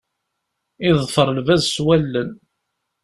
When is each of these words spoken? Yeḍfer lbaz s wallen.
Yeḍfer 0.85 1.27
lbaz 1.37 1.63
s 1.67 1.77
wallen. 1.85 2.31